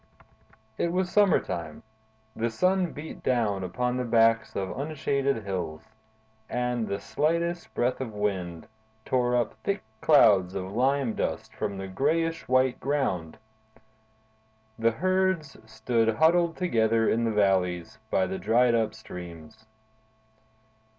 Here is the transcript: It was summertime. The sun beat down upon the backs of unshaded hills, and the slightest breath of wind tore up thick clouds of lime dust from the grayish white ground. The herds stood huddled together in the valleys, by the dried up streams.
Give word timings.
It 0.79 0.91
was 0.91 1.11
summertime. 1.11 1.83
The 2.35 2.49
sun 2.49 2.91
beat 2.91 3.21
down 3.21 3.63
upon 3.63 3.97
the 3.97 4.03
backs 4.03 4.55
of 4.55 4.75
unshaded 4.75 5.43
hills, 5.43 5.83
and 6.49 6.87
the 6.87 6.99
slightest 6.99 7.71
breath 7.75 8.01
of 8.01 8.11
wind 8.11 8.67
tore 9.05 9.35
up 9.35 9.53
thick 9.63 9.83
clouds 10.01 10.55
of 10.55 10.73
lime 10.73 11.13
dust 11.13 11.53
from 11.53 11.77
the 11.77 11.87
grayish 11.87 12.47
white 12.47 12.79
ground. 12.79 13.37
The 14.79 14.89
herds 14.89 15.55
stood 15.71 16.15
huddled 16.15 16.57
together 16.57 17.07
in 17.07 17.23
the 17.23 17.31
valleys, 17.31 17.99
by 18.09 18.25
the 18.25 18.39
dried 18.39 18.73
up 18.73 18.95
streams. 18.95 19.67